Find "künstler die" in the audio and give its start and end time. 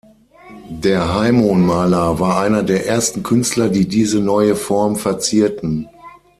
3.21-3.87